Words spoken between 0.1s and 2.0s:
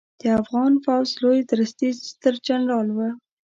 د افغان پوځ لوی درستیز